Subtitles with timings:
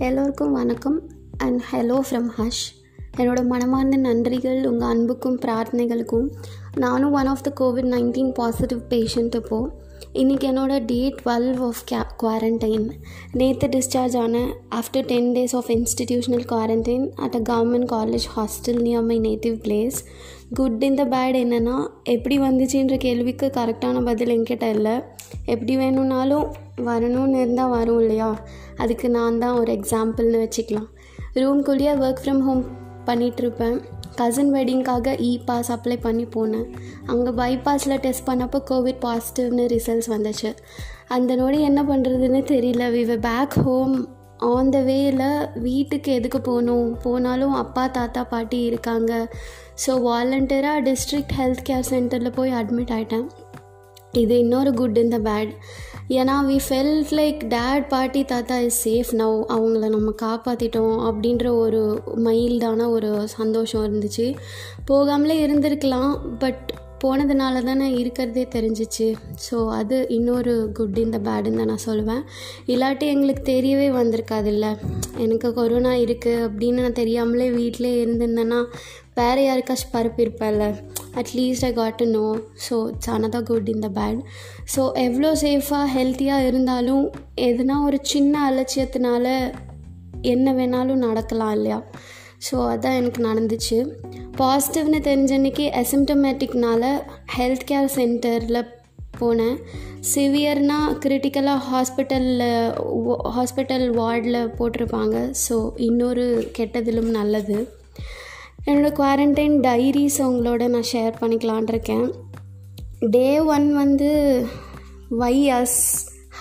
[0.00, 1.00] எல்லோருக்கும் வணக்கம்
[1.36, 2.68] and hello from hush
[3.16, 6.30] என்னோட மனமார்ந்த நன்றிகள் உங்கள் அன்புக்கும் பிரார்த்தனைகளுக்கும்.
[6.76, 9.72] நானும் one of the Covid nineteen positive patient இப்போது
[10.12, 12.90] இன்றைக்கி என்னோடய டே டுவெல் ஆஃப் கே குவாரண்டைன்
[13.32, 19.04] நேற்று டிஸ்சார்ஜ் ஆனேன் after ten days of institutional quarantine at a government college hostel near
[19.04, 19.96] my native place
[20.54, 24.92] good in the bad என்னென்னா எப்படி வந்துச்சுன்ற கேள்விக்கு கரெக்டான பதில் என்கிட்ட இல்லை.
[25.46, 26.54] எப்படி வேணும்னாலும்
[26.88, 28.28] வரணும்னு இருந்தால் வரும் இல்லையா?
[28.82, 30.90] அதுக்கு நான் தான் ஒரு எக்ஸாம்பிள்னு வச்சுக்கலாம்.
[31.40, 32.62] ரூம்குள்ளேயே ஒர்க் ஃப்ரம் ஹோம்
[33.08, 33.78] பண்ணிகிட்ருப்பேன்
[34.18, 36.66] கசின் வெட்டிங்க்காக இ பாஸ் அப்ளை பண்ணி போனேன்.
[37.06, 40.50] அங்கே பைபாஸில் டெஸ்ட் பண்ணப்போ கோவிட் பாசிட்டிவ்னு ரிசல்ட்ஸ் வந்துச்சு.
[41.16, 42.86] அந்த நோடி என்ன பண்ணுறதுன்னு தெரியல.
[42.96, 43.94] We back home
[44.50, 45.24] on the வேயில்
[45.68, 46.98] வீட்டுக்கு எதுக்கு போகணும்?
[47.02, 49.12] போனாலும் அப்பா தாத்தா பாட்டி இருக்காங்க.
[49.84, 53.26] ஸோ வாலண்டியராக டிஸ்ட்ரிக்ட் ஹெல்த் கேர் சென்டரில் போய் அட்மிட் ஆகிட்டேன்
[54.12, 55.52] இது இன்னொரு குட் இன் த பேட்
[56.18, 62.02] ஏன்னா வி ஃபெல்ட் லைக் டேட் பாட்டி தாத்தா இஸ் சேஃப் நவ் அவங்கள நம்ம காப்பாற்றிட்டோம் அப்படின்ற ஒரு
[62.24, 64.26] மைல்டான ஒரு சந்தோஷம் இருந்துச்சு.
[64.90, 66.64] போகாமலே இருந்திருக்கலாம் பட்
[67.04, 69.06] போனதுனால தானே இருக்கிறதே தெரிஞ்சிச்சு.
[69.44, 72.22] ஸோ அது இன்னொரு குட் இந்த பேடுன்னு தான் நான் சொல்லுவேன்.
[72.66, 74.66] இல்லாட்டி எங்களுக்கு தெரியவே வந்திருக்காதுல்ல.
[75.16, 78.60] எனக்கு கொரோனா இருக்குது அப்படின்னு நான் தெரியாமலே வீட்டிலே இருந்திருந்தேன்னா
[79.14, 80.66] வேறு யாருக்காச்சும் பரப்பியிருப்பேன்ல.
[81.14, 84.20] At least I got to know so it's another good the bad
[84.76, 89.52] so எவ்வளோ சேஃபாக ஹெல்த்தியாக இருந்தாலும் எதுனா ஒரு சின்ன அலட்சியத்தினால
[90.22, 91.82] என்ன வேணாலும் நடக்கலாம் இல்லையா?
[92.50, 93.96] ஸோ அதான் எனக்கு நடந்துச்சு.
[94.38, 97.02] பாசிட்டிவ்னு தெரிஞ்ச அன்றைக்கி அசிம்டமேட்டிக்னால
[97.36, 98.68] ஹெல்த் கேர் சென்டரில்
[99.20, 99.56] போனேன்
[100.14, 102.74] சிவியர்னால் கிரிட்டிக்கலாக ஹாஸ்பிட்டலில்
[103.36, 105.32] ஹாஸ்பிட்டல் வார்டில் போட்டிருப்பாங்க.
[105.48, 107.79] ஸோ இன்னொரு கெட்டதிலும் நல்லது.
[108.66, 112.12] என்னோடய குவாரண்டைன் டைரிஸ் உங்களோட நான் ஷேர் பண்ணிக்கலான் இருக்கேன்
[112.98, 114.46] டே ஒன் வந்து
[115.08, 115.78] why us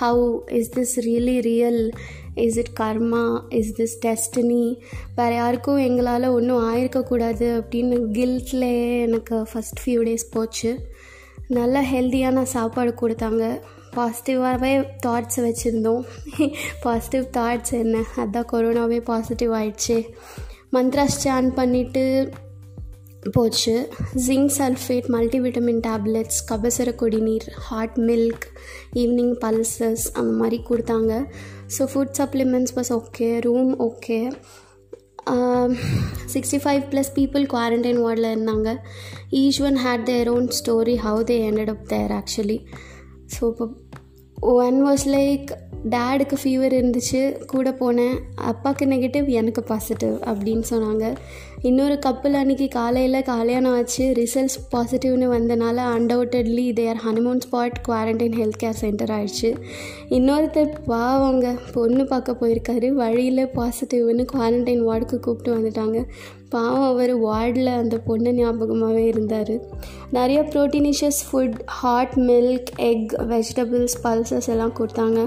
[0.02, 1.92] how is this really real
[2.36, 4.80] is it karma is this destiny
[5.16, 10.80] வேறு யாருக்கும் எங்களால் ஒன்றும் ஆயிருக்கக்கூடாது அப்படின்னு கில்ட்லேயே எனக்கு ஃபஸ்ட் ஃபியூ டேஸ் போச்சு.
[11.48, 13.60] நல்ல ஹெல்த்தியான சாப்பாடு கொடுத்தாங்க.
[13.96, 16.04] பாசிட்டிவாகவே தாட்ஸ் வச்சுருந்தோம்.
[16.82, 18.04] பாசிட்டிவ் தாட்ஸ் என்ன?
[18.16, 20.04] அதுதான் கொரோனாவே பாசிட்டிவ் ஆயிடுச்சு.
[20.76, 22.04] மந்த்ரா ஸ்டான் பண்ணிவிட்டு
[23.36, 23.74] போச்சு.
[24.26, 28.46] ஜிங்க் சல்ஃபேட் மல்டிவிட்டமின் டேப்லெட்ஸ் கபசர குடிநீர் ஹாட் மில்க்
[29.02, 31.14] ஈவினிங் பல்சஸ் அந்த மாதிரி கொடுத்தாங்க.
[31.76, 34.20] So food supplements was okay room okay
[36.34, 38.70] sixty five plus people quarantine வார்டில் இருந்தாங்க.
[39.42, 42.58] Each one had their own story how they ended up there actually
[43.36, 43.68] so இப்போ
[44.68, 45.52] one was like
[45.90, 48.18] டேடுக்கு fever இருந்துச்சு கூட போனேன்.
[48.36, 51.16] அப்பாவுக்கு நெகட்டிவ் எனக்கு பாசிட்டிவ் அப்படின்னு சொன்னாங்க.
[51.62, 54.14] இன்னொரு கப்பல் அன்றைக்கி காலையில் கல்யாணம் ஆச்சு.
[54.16, 59.56] ரிசல்ட்ஸ் பாசிட்டிவ்னு வந்தனால undoubtedly their honeymoon spot quarantine health care centre ஆயிடுச்சு.
[60.10, 62.90] இன்னொருத்தர் பாவங்க பொண்ணு பார்க்க போயிருக்காரு.
[62.90, 66.06] வழியில் பாசிட்டிவ்னு குவாரண்டைன் வார்டுக்கு கூப்பிட்டு வந்துட்டாங்க.
[66.54, 69.54] பாவம் அவர் வார்டில் அந்த பொண்ணு ஞாபகமாகவே இருந்தார்.
[70.12, 75.20] நிறைய proteinaceous food hot milk egg vegetables pulses எல்லாம் கொடுத்தாங்க.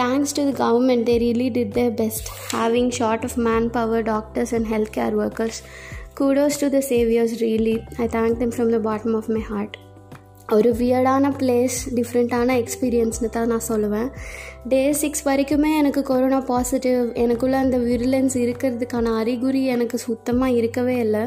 [0.00, 3.38] Thanks to the government they really did the best having short of
[3.70, 5.60] manpower doctors and health care workers
[6.20, 9.76] kudos to the saviours really I thank them from the bottom of my heart
[10.52, 14.08] ஒரு வியர்டான place டிஃப்ரெண்ட்டான எக்ஸ்பீரியன்ஸ்னு தான் நான் சொல்லுவேன்.
[14.64, 21.20] Day six வரைக்குமே எனக்கு corona positive எனக்குள்ளே அந்த விருலன்ஸ் இருக்கிறதுக்கான அறிகுறி எனக்கு சுத்தமாக இருக்கவே இல்லை.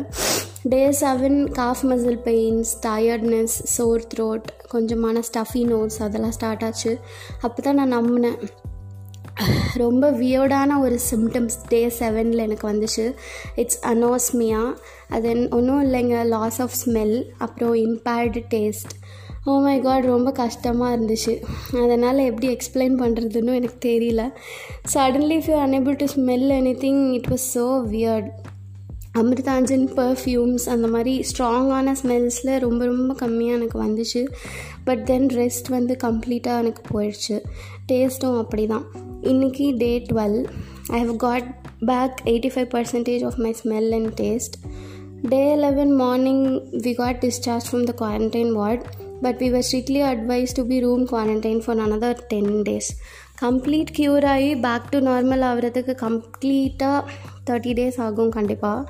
[0.63, 6.99] Day seven cough muscle pains tiredness sore throat கொஞ்சமான ஸ்டஃபி நோட்ஸ் அதெல்லாம் ஸ்டார்ட் ஆச்சு.
[7.41, 8.39] அப்போ தான் நான் நம்பினேன்.
[9.83, 13.05] ரொம்ப வியர்டான ஒரு சிம்டம்ஸ் டே செவனில் எனக்கு வந்துச்சு.
[13.55, 14.61] இட்ஸ் அனோஸ்மியா
[15.09, 16.17] அது ஒன்றும் இல்லைங்க.
[16.35, 18.93] லாஸ் ஆஃப் ஸ்மெல் அப்புறம் impaired taste
[19.45, 21.33] oh my God ரொம்ப கஷ்டமாக இருந்துச்சு.
[21.83, 24.23] அதனால் எப்படி எக்ஸ்பிளைன் பண்ணுறதுன்னு எனக்கு தெரியல.
[24.93, 26.47] Suddenly if you unable to smell
[26.85, 28.29] anything it was so weird
[29.17, 34.27] Amrutanjan perfumes அந்த மாதிரி ஸ்ட்ராங்கான ஸ்மெல்ஸில் ரொம்ப ரொம்ப கம்மியாக எனக்கு வந்துச்சு.
[34.83, 37.41] பட் தென் ரெஸ்ட் வந்து கம்ப்ளீட்டாக எனக்கு போயிடுச்சு.
[37.91, 38.85] டேஸ்ட்டும் அப்படி தான்
[39.22, 40.46] இன்றைக்கி day twelve
[40.87, 41.55] I have got
[41.85, 44.53] back eighty five percentage of my smell and taste
[45.29, 48.84] day eleven morning we got discharge from the quarantine ward
[49.22, 52.90] but we were strictly advise to be room quarantine for another ten days
[53.41, 56.99] complete cure ஆகி back to normal ஆகிறதுக்கு கம்ப்ளீட்டாக
[57.47, 58.82] thirty days ஆகும் கண்டிப்பாக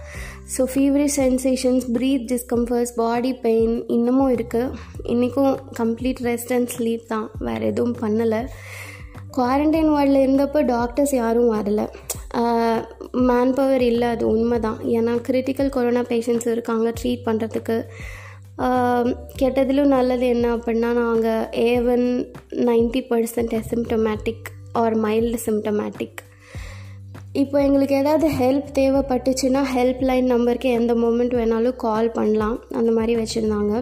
[0.54, 4.74] so feverish sensations breath discomforts body pain இன்னமும் இருக்குது
[5.14, 7.28] இன்றைக்கும் complete rest and sleep தான்.
[7.48, 8.42] வேறு எதுவும் பண்ணலை.
[9.38, 11.82] குவாரண்டைன் வார்டில் இருந்தப்போ டாக்டர்ஸ் யாரும் வரல.
[13.30, 17.78] மேன் பவர் இல்லை அது உண்மை தான் ஏன்னா கிரிட்டிக்கல் கொரோனா பேஷண்ட்ஸ் இருக்காங்க ட்ரீட் பண்ணுறதுக்கு
[19.40, 26.20] கெட்டதிலும் நல்லது என்ன அப்படின்னா நாங்கள் even ninety percent asymptomatic or mild symptomatic
[27.34, 32.58] இப்போ எங்களுக்கு ஏதாவது ஹெல்ப் தேவைப்பட்டுச்சுன்னா ஹெல்ப் லைன் நம்பருக்கு எந்த மூமெண்ட் வேணாலும் கால் பண்ணலாம்.
[32.72, 33.74] அந்த மாதிரி வச்சுருந்தாங்க.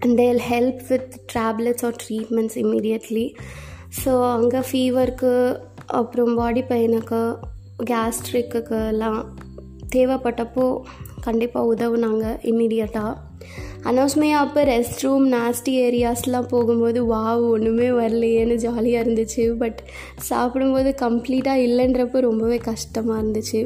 [0.00, 3.34] And they'll help with droplets or treatments immediately
[4.04, 5.32] so அங்கே ஃபீவருக்கு
[5.86, 7.36] அப்புறம் பாடி பெயினுக்கு
[7.84, 9.20] கேஸ்ட்ரிக்கு எல்லாம்
[9.96, 10.66] தேவைப்பட்டப்போ
[11.20, 13.23] கண்டிப்பாக உதவுனாங்க இம்மீடியட்டாக
[13.90, 19.80] அனௌஸ்மையா அப்போ ரெஸ்ட் ரூம் நாஸ்டி ஏரியாஸ்லாம் போகும்போது வாவ் ஒன்றுமே வரலையேன்னு ஜாலியாக இருந்துச்சு பட்
[20.28, 23.60] சாப்பிடும்போது கம்ப்ளீட்டாக இல்லைன்றப்போ ரொம்பவே கஷ்டமாக இருந்துச்சு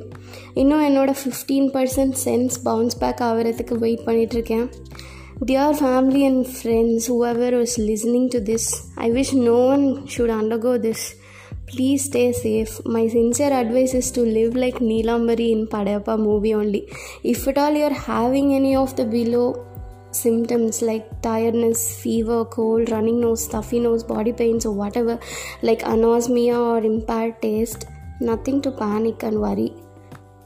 [0.63, 4.67] இன்னும் என்னோடய fifteen percent sense bounce back ஆகிறதுக்கு வெயிட் பண்ணிகிட்ருக்கேன்
[5.41, 8.65] Dear family and friends, whoever is listening to this,
[8.97, 11.15] I wish no one should undergo this.
[11.69, 12.73] Please stay safe.
[12.87, 16.83] My sincere advice is to live like Neelambari in Padayappa movie only.
[17.25, 19.47] If at all you're having any of the below
[20.11, 25.19] symptoms like tiredness, fever, cold, running nose, stuffy nose, body pains, or whatever,
[25.63, 27.87] like anosmia or impaired taste,
[28.21, 29.73] nothing to panic and worry.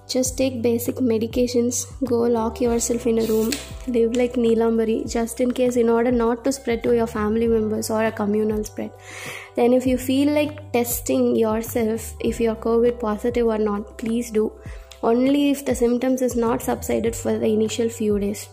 [0.08, 3.50] Just take basic medications, go lock yourself in a room,
[3.86, 7.88] live like Neelambari, just in case, in order not to spread to your family members
[7.88, 8.90] or a communal spread.
[9.54, 14.52] Then, if you feel like testing yourself if you're COVID positive or not, please do.
[15.02, 18.48] Only if the symptoms is not subsided for the initial few days.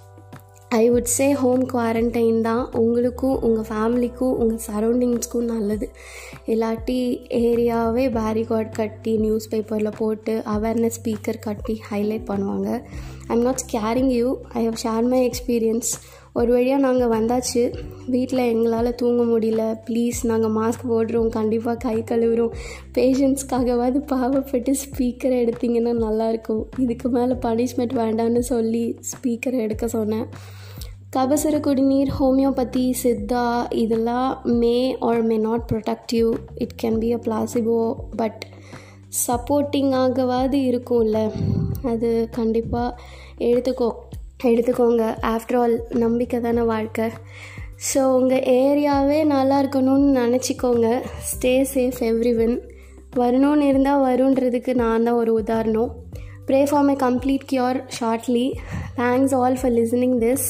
[0.78, 2.66] I would say home quarantine தான்.
[2.80, 5.88] உங்களுக்கும் உங்கள் ஃபேமிலிக்கும் உங்கள் சரௌண்டிங்ஸ்க்கும் நல்லது.
[6.54, 6.98] இல்லாட்டி
[7.40, 12.70] ஏரியாவே barricade கட்டி news பேப்பரில் போட்டு அவேர்னஸ் ஸ்பீக்கர் கட்டி ஹைலைட் பண்ணுவாங்க.
[13.28, 14.28] I'm not caring you
[14.60, 15.92] I have share my experience
[16.40, 17.64] ஒரு வழியாக நாங்கள் வந்தாச்சு.
[18.14, 19.64] வீட்டில் எங்களால் தூங்க முடியல.
[19.88, 21.32] ப்ளீஸ் நாங்கள் மாஸ்க் போடுறோம்.
[21.40, 22.54] கண்டிப்பாக கை கழுவுறோம்.
[22.98, 30.30] பேஷண்ட்ஸ்க்காகவாது பாவப்பட்டு ஸ்பீக்கரை எடுத்திங்கன்னா நல்லாயிருக்கும் இதுக்கு மேலே பனிஷ்மெண்ட் வேண்டாம்னு சொல்லி ஸ்பீக்கரை எடுக்க சொன்னேன்.
[31.16, 33.46] கபசுர குடிநீர் ஹோமியோபதி சித்தா
[33.84, 34.28] இதெல்லாம்
[34.60, 34.76] may
[35.08, 36.28] or may not protect you
[36.64, 37.78] it can be a placebo
[38.16, 38.42] but
[39.24, 41.18] சப்போர்ட்டிங்காகவாது இருக்கும்ல.
[41.92, 42.96] அது கண்டிப்பாக
[43.50, 43.90] எடுத்துக்கோ
[44.44, 45.04] எடுத்துக்கோங்க.
[45.34, 47.08] ஆஃப்டர் ஆல் நம்பிக்கை தானே வாழ்க்கை.
[47.90, 50.88] ஸோ உங்கள் ஏரியாவே நல்லா இருக்கணும்னு நினச்சிக்கோங்க.
[51.32, 52.56] ஸ்டே சேஃப் எவ்ரி ஒன்
[53.20, 55.92] வரணும்னு இருந்தால் வருன்றதுக்கு நான் தான் ஒரு உதாரணம்.
[56.48, 58.48] Pray for my complete cure shortly
[59.04, 60.48] thanks all for listening this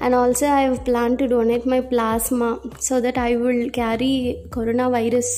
[0.00, 2.48] and also i have planned to donate my plasma
[2.78, 4.14] so that i will carry
[4.56, 5.28] coronavirus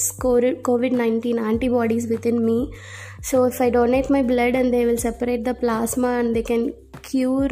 [0.68, 2.72] covid-19 antibodies within me.
[3.22, 6.72] So if i donate my blood and they will separate the plasma and they can
[7.02, 7.50] cure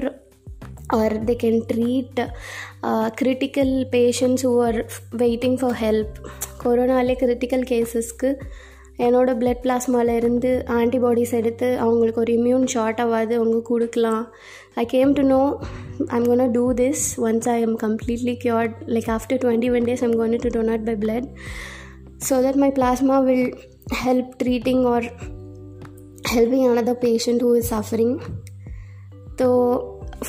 [0.92, 2.18] or they can treat
[2.82, 6.18] uh, critical patients who are waiting for help.
[6.58, 8.12] Corona critical cases
[9.06, 14.24] என்னோட blood பிளாஸ்மாலேருந்து antibodies எடுத்து அவங்களுக்கு ஒரு immune ஷார்ட்டாகாது அவங்க கொடுக்கலாம்.
[14.82, 15.42] I came to know
[16.18, 20.16] I'm gonna do this once I am completely cured like after twenty one days I'm
[20.22, 21.28] going to donate my blood
[22.28, 23.50] so that my plasma will
[24.04, 25.08] help treating or
[26.32, 28.10] helping another patient who is suffering.
[29.38, 29.46] So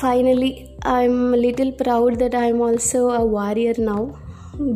[0.02, 0.52] finally,
[0.92, 4.02] I'm a little proud that I'm also a warrior now,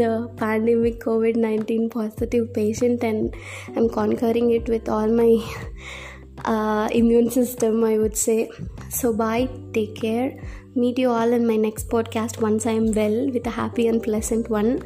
[0.02, 3.34] the pandemic COVID 19 positive patient, and
[3.76, 5.30] I'm conquering it with all my
[6.44, 8.50] uh, immune system, I would say.
[8.90, 10.42] So, bye, take care.
[10.74, 14.02] Meet you all in my next podcast once I am well with a happy and
[14.02, 14.82] pleasant one.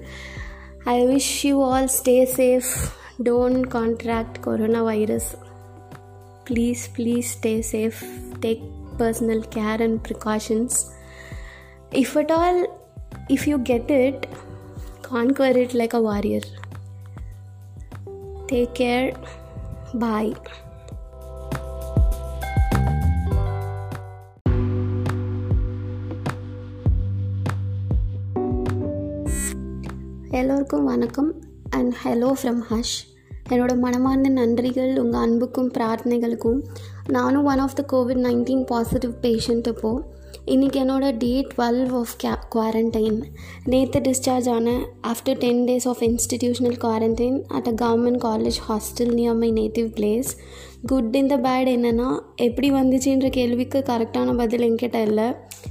[0.86, 2.94] I wish you all stay safe.
[3.22, 5.36] Don't contract coronavirus
[6.48, 8.02] please please stay safe
[8.44, 8.60] take
[9.00, 10.76] personal care and precautions
[12.02, 12.60] if at all
[13.36, 14.26] if you get it
[15.12, 16.42] conquer it like a warrior.
[18.52, 19.14] Take care.
[19.98, 20.32] Bye.
[30.30, 31.34] எல்லோருக்கும் வணக்கம்
[31.70, 32.96] and hello from hush
[33.48, 36.64] என்னோட மனமார்ந்த நன்றிகள் உங்கள் அன்புக்கும் பிரார்த்தனைகளுக்கும்.
[37.08, 40.04] நானும் one of the Covid nineteen positive patient இப்போது
[40.48, 43.22] இன்றைக்கி என்னோடய டே டுவெல் ஆஃப் கே குவாரண்டைன்
[43.64, 49.36] நேற்று டிஸ்சார்ஜ் ஆனேன் after ten days of institutional quarantine at a government college hostel near
[49.36, 50.30] my native place
[50.86, 55.24] good in the bad என்னென்னா எப்படி வந்துச்சுன்ற கேள்விக்கு கரெக்டான பதில் என்கிட்ட இல்லை.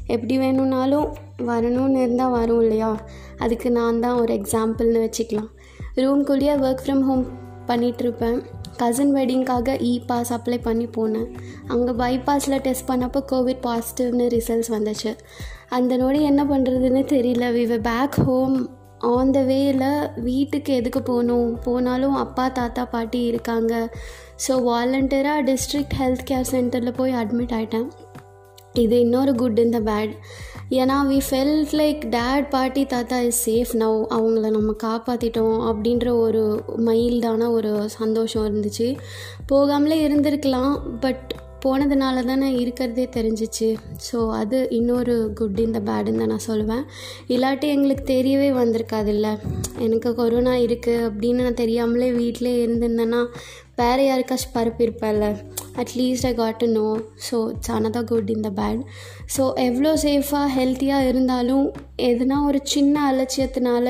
[0.07, 1.07] எப்படி வேணும்னாலும்
[1.37, 3.01] வரணும்னு இருந்தால் வரும் இல்லையா?
[3.37, 5.51] அதுக்கு நான் தான் ஒரு எக்ஸாம்பிள்னு வச்சுக்கலாம்.
[5.95, 7.25] ரூம்குள்ளேயே ஒர்க் ஃப்ரம் ஹோம்
[7.67, 8.41] பண்ணிகிட்ருப்பேன்
[8.81, 11.29] கசின் வெட்டிங்க்காக இ பாஸ் அப்ளை பண்ணி போனேன்.
[11.73, 15.13] அங்கே பைபாஸில் டெஸ்ட் பண்ணப்போ கோவிட் பாசிட்டிவ்னு ரிசல்ட்ஸ் வந்துச்சு.
[15.77, 17.45] அந்த நொடி என்ன பண்ணுறதுன்னு தெரியல.
[17.59, 18.57] We back home
[19.13, 19.87] on the வேயில்
[20.27, 21.49] வீட்டுக்கு எதுக்கு போகணும்?
[21.65, 23.73] போனாலும் அப்பா தாத்தா பாட்டி இருக்காங்க.
[24.45, 27.87] ஸோ வாலண்டியராக டிஸ்ட்ரிக்ட் ஹெல்த் கேர் சென்டரில் போய் அட்மிட் ஆகிட்டேன்
[28.83, 30.13] இது இன்னொரு குட் இந்த பேட்
[30.69, 36.63] ஏன்னா வி ஃபெல்ட் லைக் டேட் பாட்டி தாத்தா இஸ் சேஃப் நவ் அவங்கள நம்ம காப்பாற்றிட்டோம் அப்படின்ற ஒரு
[36.85, 38.97] மைல்டான ஒரு சந்தோஷம் இருந்துச்சு.
[39.51, 41.35] போகாமலே இருந்திருக்கலாம் பட்
[41.67, 43.69] போனதுனால தானே இருக்கிறதே தெரிஞ்சிச்சு.
[44.07, 46.83] ஸோ அது இன்னொரு குட் இந்த பேடுன்னு தான் நான் சொல்லுவேன்.
[47.29, 49.27] இல்லாட்டி எங்களுக்கு தெரியவே வந்திருக்காதுல்ல.
[49.79, 53.21] எனக்கு கொரோனா இருக்குது அப்படின்னு நான் தெரியாமலே வீட்டிலே இருந்திருந்தேன்னா
[53.75, 55.25] வேறு யாருக்காச்சும் பரப்பியிருப்பேன்ல
[55.81, 56.85] at least I got to know
[57.27, 58.81] so it's another good in the bad
[59.35, 61.65] so எவ்வளோ சேஃபாக ஹெல்த்தியாக இருந்தாலும்
[62.09, 63.87] எதுனா ஒரு சின்ன அலட்சியத்தினால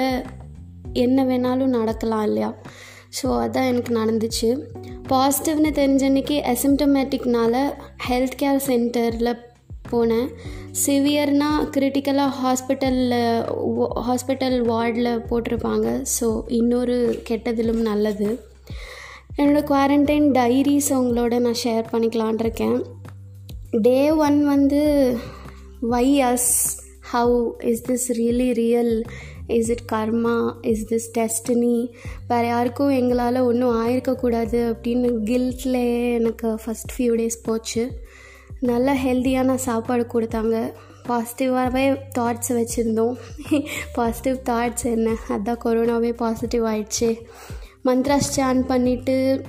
[0.94, 2.50] என்ன வேணாலும் நடக்கலாம் இல்லையா?
[3.18, 4.50] ஸோ அதான் எனக்கு நடந்துச்சு.
[5.12, 7.54] பாசிட்டிவ்னு தெரிஞ்ச அன்றைக்கி அசிம்டமேட்டிக்னால
[8.08, 9.32] ஹெல்த் கேர் சென்டரில்
[9.92, 10.28] போனேன்.
[10.84, 13.20] சிவியர்னா கிரிட்டிக்கலாக ஹாஸ்பிட்டலில்
[14.08, 15.88] ஹாஸ்பிட்டல் வார்டில் போட்டிருப்பாங்க.
[16.16, 16.28] ஸோ
[16.60, 16.98] இன்னொரு
[17.30, 18.30] கெட்டதிலும் நல்லது.
[19.40, 22.78] என்னோடய குவாரண்டைன் டைரிஸ் உங்களோட நான் ஷேர் பண்ணிக்கலான் இருக்கேன்.
[23.88, 24.82] டே ஒன் வந்து
[25.94, 26.52] why us
[27.14, 27.40] how
[27.72, 28.94] is this really real
[29.48, 31.92] is it karma is this destiny
[32.28, 37.92] வேறு யாருக்கும் எங்களால் ஒன்றும் ஆயிருக்கக்கூடாது அப்படின்னு கில்ட்லேயே எனக்கு ஃபஸ்ட் ஃபியூ டேஸ் போச்சு.
[38.60, 40.74] நல்ல ஹெல்த்தியான சாப்பாடு கொடுத்தாங்க.
[41.08, 43.16] பாசிட்டிவாகவே தாட்ஸ் வச்சுருந்தோம்.
[43.94, 45.16] பாசிட்டிவ் தாட்ஸ் என்ன?
[45.30, 47.16] அதான் கொரோனாவே பாசிட்டிவ் ஆயிடுச்சு.
[47.86, 49.44] மந்த்ரா ஸ்டாண்ட் பண்ணிவிட்டு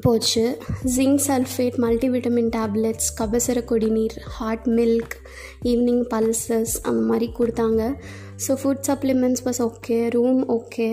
[0.00, 0.58] போச்சு.
[0.96, 5.14] ஜிங்க் சல்ஃபேட் மல்டிவிட்டமின் டேப்லெட்ஸ் கபசர குடிநீர் ஹாட் மில்க்
[5.62, 7.94] ஈவினிங் பல்சஸ் அந்த மாதிரி கொடுத்தாங்க.
[8.36, 10.88] So food supplements was okay room okay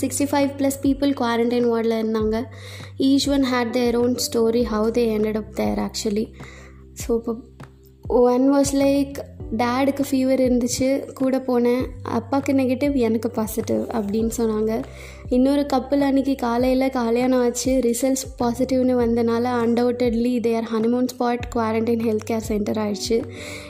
[0.00, 2.38] sixty five plus people quarantine வார்டில் இருந்தாங்க
[2.98, 6.26] each one had their own story how they ended up there actually
[7.02, 7.34] so இப்போ
[8.24, 9.18] one was like
[9.56, 11.86] டேடுக்கு fever இருந்துச்சு கூட போனேன்.
[12.02, 14.82] அப்பாவுக்கு நெகட்டிவ் எனக்கு பாசிட்டிவ் அப்படின்னு சொன்னாங்க.
[15.28, 17.72] இன்னொரு கப்பல் அன்றைக்கி காலையில் கல்யாணம் ஆச்சு.
[17.72, 23.22] ரிசல்ட்ஸ் பாசிட்டிவ்னு வந்தனால undoubtedly their honeymoon spot quarantine health care centre ஆயிடுச்சு.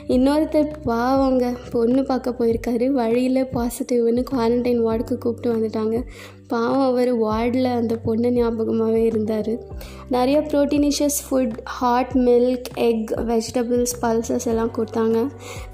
[0.07, 2.87] இன்னொருத்தர் பாவங்க பொண்ணு பார்க்க போயிருக்காரு.
[2.87, 6.03] வழியில் பாசிட்டிவ்னு குவாரண்டைன் வார்டுக்கு கூப்பிட்டு வந்துட்டாங்க.
[6.53, 9.51] பாவம் அவர் வார்டில் அந்த பொண்ணு ஞாபகமாகவே இருந்தார்.
[10.15, 15.17] நிறைய proteinaceous food hot milk egg vegetables pulses எல்லாம் கொடுத்தாங்க.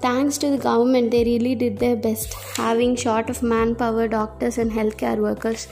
[0.08, 3.44] Thanks to the government they really did the best having short of
[3.84, 5.66] manpower doctors and health care workers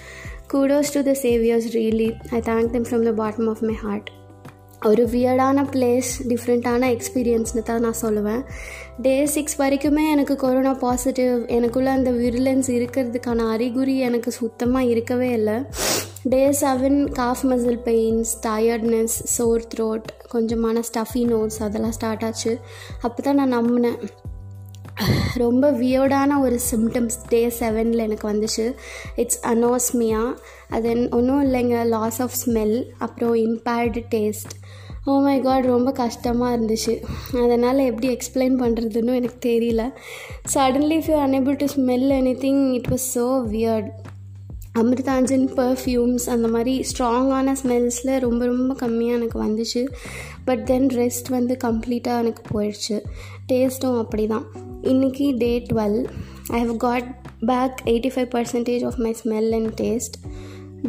[0.53, 4.09] kudos to the saviours really I thank them from the bottom of my heart
[4.85, 8.41] ஒரு வியர்டான place டிஃப்ரெண்ட்டான எக்ஸ்பீரியன்ஸ்னு தான் நான் சொல்லுவேன்.
[9.01, 15.53] Day six வரைக்குமே எனக்கு corona positive எனக்குள்ளே அந்த விருலன்ஸ் இருக்கிறதுக்கான அறிகுறி எனக்கு சுத்தமாக இருக்கவே இல்லை.
[16.23, 20.03] Day seven cough muscle pains tiredness sore throat
[20.33, 22.59] கொஞ்சமான ஸ்டஃபி நோட்ஸ் அதெல்லாம் ஸ்டார்ட் ஆச்சு.
[23.01, 23.99] அப்போ தான் நான் நம்பினேன்.
[25.43, 28.65] ரொம்ப வியர்டான ஒரு சிம்டம்ஸ் டே செவனில் எனக்கு வந்துச்சு.
[29.21, 30.21] இட்ஸ் அனோஸ்மியா
[30.75, 34.55] அது ஒன்றும் இல்லைங்க லாஸ் ஆஃப் ஸ்மெல் அப்புறம் impaired taste
[35.11, 36.93] oh my God ரொம்ப கஷ்டமாக இருந்துச்சு.
[37.43, 39.83] அதனால் எப்படி எக்ஸ்பிளைன் பண்ணுறதுன்னு எனக்கு தெரியல.
[40.55, 42.09] Suddenly if you unable to smell
[42.45, 43.89] anything it was so weird
[44.81, 49.83] Amrutanjan perfumes அந்த மாதிரி ஸ்ட்ராங்கான ஸ்மெல்ஸில் ரொம்ப ரொம்ப கம்மியாக எனக்கு வந்துச்சு.
[50.49, 52.97] பட் தென் ரெஸ்ட் வந்து கம்ப்ளீட்டாக எனக்கு போயிடுச்சு
[53.47, 54.45] டேஸ்ட்டும் அப்படி தான்
[54.83, 55.99] இன்றைக்கி day twelve
[56.49, 57.07] I have got
[57.45, 60.15] back eighty five percentage of my smell and taste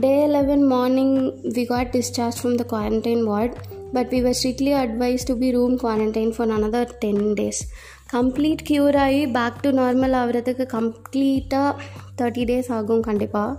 [0.01, 1.17] day eleven morning
[1.53, 3.55] we got discharge from the quarantine ward
[3.93, 7.63] but we were strictly advise to be room quarantine for another ten days
[8.11, 11.73] complete cure ஆகி back to normal ஆகிறதுக்கு கம்ப்ளீட்டாக
[12.17, 13.51] thirty days ஆகும் கண்டிப்பாக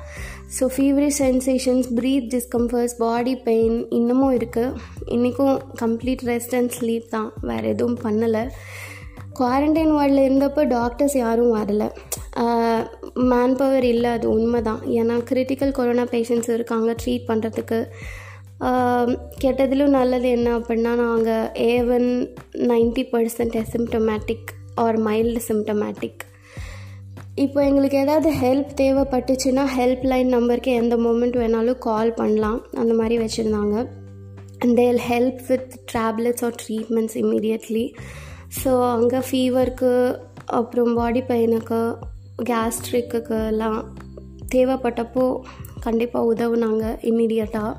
[0.59, 4.73] so feverish sensations breath discomforts body pain இன்னமும் இருக்குது
[5.07, 7.31] இன்றைக்கும் complete rest and sleep தான்.
[7.41, 8.43] வேறு எதுவும் பண்ணலை.
[9.39, 11.83] குவாரண்டைன் வார்டில் இருந்தப்போ டாக்டர்ஸ் யாரும் வரல.
[13.31, 17.79] மேன் பவர் இல்லை அது உண்மை தான் ஏன்னா கிரிட்டிக்கல் கொரோனா பேஷண்ட்ஸ் இருக்காங்க ட்ரீட் பண்ணுறதுக்கு
[19.43, 22.09] கெட்டதிலும் நல்லது என்ன அப்படின்னா நாங்கள் even
[22.71, 24.49] ninety percent asymptomatic
[24.83, 26.23] or mild symptomatic
[27.43, 32.57] இப்போ எங்களுக்கு ஏதாவது ஹெல்ப் தேவைப்பட்டுச்சுன்னா ஹெல்ப் லைன் நம்பருக்கு எந்த மூமெண்ட் வேணாலும் கால் பண்ணலாம்.
[32.81, 33.75] அந்த மாதிரி வச்சுருந்தாங்க.
[34.61, 37.85] And they'll help with droplets or treatments immediately
[38.57, 41.95] so அங்கே ஃபீவருக்கு அப்புறம் பாடி பெயினுக்கு
[42.43, 43.95] கேஸ்ட்ரிக்கு எல்லாம்
[44.55, 45.41] தேவைப்பட்டப்போ
[45.79, 47.75] கண்டிப்பாக உதவுனாங்க இம்மிடியட்டாக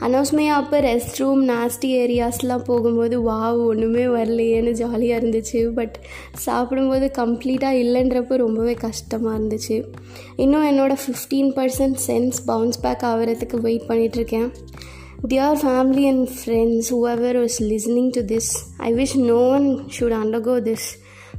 [0.00, 5.72] அனௌன்ஸ்மே அப்போ ரெஸ்ட் ரூம் நாஸ்டி ஏரியாஸ்லாம் போகும்போது வாவ் ஒன்றுமே வரலையேன்னு ஜாலியாக இருந்துச்சு.
[5.72, 5.98] பட்
[6.36, 9.84] சாப்பிடும்போது கம்ப்ளீட்டாக இல்லைன்றப்போ ரொம்பவே கஷ்டமாக இருந்துச்சு.
[10.36, 14.52] இன்னும் என்னோடய fifteen percent sense bounce back ஆகிறதுக்கு வெயிட் பண்ணிகிட்ருக்கேன்
[15.24, 20.60] Dear family and friends, whoever is listening to this, I wish no one should undergo
[20.60, 20.98] this.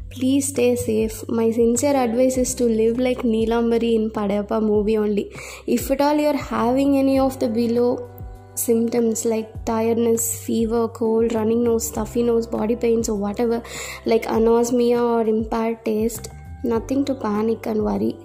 [0.10, 1.24] Please stay safe.
[1.30, 5.32] My sincere advice is to live like Neelambari in Padayappa movie only.
[5.68, 8.10] If at all you are having any of the below
[8.56, 13.62] symptoms like tiredness, fever, cold, running nose, stuffy nose, body pains, or whatever,
[14.06, 16.32] like anosmia or impaired taste,
[16.64, 18.18] nothing to panic and worry.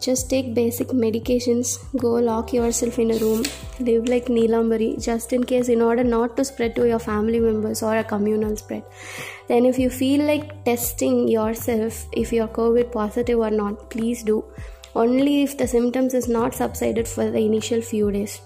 [0.00, 3.44] Just take basic medications, go lock yourself in a room,
[3.80, 7.82] live like Neelambari, just in case, in order not to spread to your family members
[7.82, 8.82] or a communal spread.
[9.48, 14.44] Then, if you feel like testing yourself if you're COVID positive or not, please do.
[14.94, 18.40] Only if the symptoms is not subsided for the initial few days.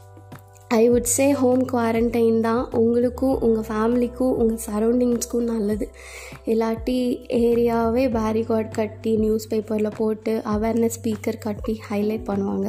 [0.77, 2.63] I would say home quarantine தான்.
[2.81, 5.87] உங்களுக்கும் உங்கள் ஃபேமிலிக்கும் உங்கள் சரௌண்டிங்ஸ்க்கும் நல்லது.
[6.53, 6.97] இல்லாட்டி
[7.41, 12.69] ஏரியாவே barricade கட்டி news பேப்பரில் போட்டு அவேர்னஸ் ஸ்பீக்கர் கட்டி ஹைலைட் பண்ணுவாங்க.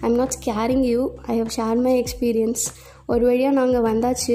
[0.00, 1.02] I am not caring you
[1.32, 2.64] I have share my experience
[3.12, 4.34] ஒரு வழியாக நாங்கள் வந்தாச்சு.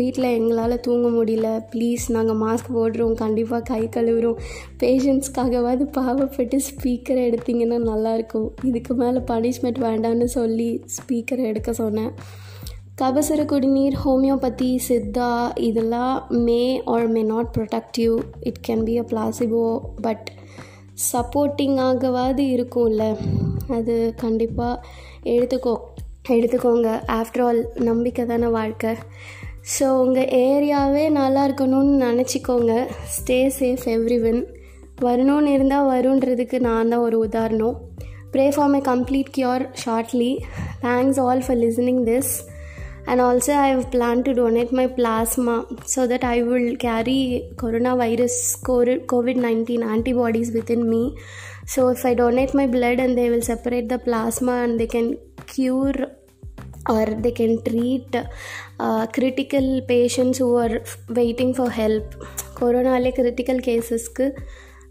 [0.00, 1.48] வீட்டில் எங்களால் தூங்க முடியல.
[1.72, 3.14] ப்ளீஸ் நாங்கள் மாஸ்க் போடுறோம்.
[3.22, 4.42] கண்டிப்பாக கை கழுவுறோம்.
[4.82, 12.12] பேஷண்ட்ஸ்க்காகவாது பாவப்பட்டு ஸ்பீக்கரை எடுத்திங்கன்னா நல்லாயிருக்கும் இதுக்கு மேலே பனிஷ்மெண்ட் வேண்டாம்னு சொல்லி ஸ்பீக்கரை எடுக்க சொன்னேன்.
[13.00, 15.28] கபசுர குடிநீர் ஹோமியோபதி சித்தா
[15.58, 16.16] இதெல்லாம்
[16.46, 19.62] may or may not productive it can be a placebo
[20.00, 20.26] but
[21.12, 23.04] சப்போர்ட்டிங்காகவாது இருக்கும்ல.
[23.68, 24.82] அது கண்டிப்பாக
[25.34, 25.74] எடுத்துக்கோ
[26.28, 26.88] எடுத்துக்கோங்க.
[27.18, 28.92] ஆஃப்டர் ஆல் நம்பிக்கை தானே வாழ்க்கை.
[29.74, 32.72] ஸோ உங்கள் ஏரியாவே நல்லா இருக்கணும்னு நினச்சிக்கோங்க.
[33.16, 34.40] ஸ்டே சேஃப் எவ்ரி ஒன்
[35.00, 37.76] வரணும்னு இருந்தால் வருன்றதுக்கு நான் தான் ஒரு உதாரணம்.
[38.34, 40.32] Pray for my complete cure shortly
[40.80, 42.32] thanks all for listening this
[43.07, 45.55] and also i have planned to donate my plasma
[45.93, 47.19] so that i will carry
[47.63, 48.35] coronavirus
[49.11, 51.03] covid-19 antibodies within me
[51.73, 55.17] so if i donate my blood and they will separate the plasma and they can
[55.55, 55.99] cure
[56.87, 60.81] or they can treat uh, critical patients who are
[61.19, 62.07] waiting for help
[62.59, 64.25] கொரோனாலே critical கேசஸ்க்கு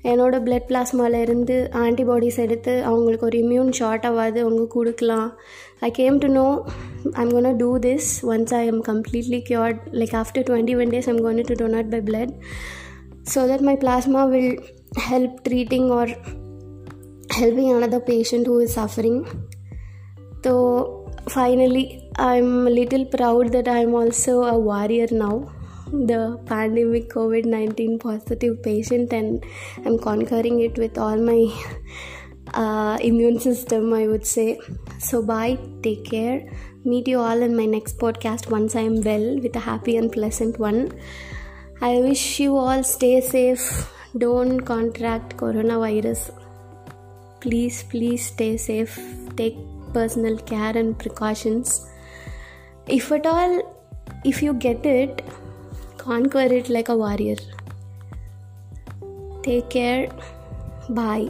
[0.03, 5.29] என்னோட blood பிளாஸ்மாலேருந்து antibodies எடுத்து அவங்களுக்கு ஒரு immune ஷார்ட்டாகாது அவங்க கொடுக்கலாம்.
[5.79, 6.47] I came to know
[7.23, 11.21] I'm gonna do this once I am completely cured like after twenty one days I'm
[11.27, 12.33] gonna to donate my blood
[13.33, 14.53] so that my plasma will
[15.09, 16.13] help treating or
[17.39, 19.17] helping another patient who is suffering.
[20.45, 20.53] So
[21.35, 21.83] finally,
[22.29, 25.35] I'm a little proud that I'm also a warrior now,
[25.91, 29.43] the pandemic COVID 19 positive patient, and
[29.85, 31.41] I'm conquering it with all my
[32.53, 34.59] uh, immune system, I would say.
[34.99, 36.49] So, bye, take care.
[36.85, 40.11] Meet you all in my next podcast once I am well with a happy and
[40.11, 40.91] pleasant one.
[41.81, 46.31] I wish you all stay safe, don't contract coronavirus
[47.41, 48.99] please please stay safe
[49.35, 49.57] take
[49.93, 51.87] personal care and precautions
[52.87, 53.53] if at all
[54.25, 55.23] if you get it
[56.09, 57.37] conquer it like a warrior.
[59.43, 60.09] Take care.
[60.89, 61.29] Bye